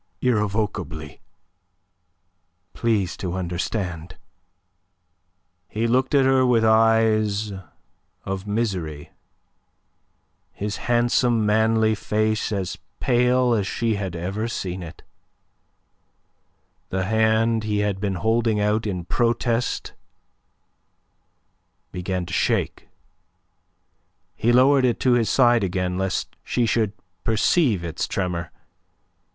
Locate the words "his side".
25.11-25.63